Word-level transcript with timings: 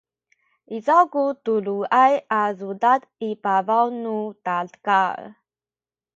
izaw 0.77 1.03
ku 1.13 1.23
tuluay 1.43 2.13
a 2.39 2.41
cudad 2.59 3.01
i 3.27 3.29
pabaw 3.43 3.85
nu 4.01 4.15
takal 4.45 5.19